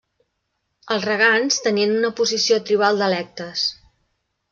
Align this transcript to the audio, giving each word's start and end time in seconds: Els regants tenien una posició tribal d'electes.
Els 0.95 1.03
regants 1.09 1.59
tenien 1.67 1.93
una 1.97 2.11
posició 2.21 2.57
tribal 2.71 3.03
d'electes. 3.03 3.67